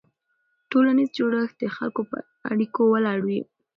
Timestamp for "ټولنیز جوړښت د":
0.71-1.63